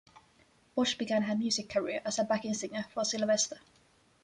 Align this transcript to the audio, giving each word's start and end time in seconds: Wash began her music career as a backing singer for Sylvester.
Wash 0.75 0.97
began 0.97 1.21
her 1.21 1.35
music 1.35 1.69
career 1.69 2.01
as 2.03 2.17
a 2.17 2.23
backing 2.23 2.55
singer 2.55 2.87
for 2.91 3.05
Sylvester. 3.05 3.59